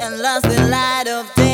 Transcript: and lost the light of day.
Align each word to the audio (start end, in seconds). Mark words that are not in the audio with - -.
and 0.00 0.18
lost 0.22 0.44
the 0.48 0.66
light 0.70 1.06
of 1.06 1.34
day. 1.34 1.53